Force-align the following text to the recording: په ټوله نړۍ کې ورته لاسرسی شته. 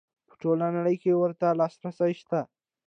په 0.27 0.33
ټوله 0.41 0.65
نړۍ 0.77 0.95
کې 1.01 1.11
ورته 1.21 1.47
لاسرسی 1.59 2.11
شته. 2.19 2.39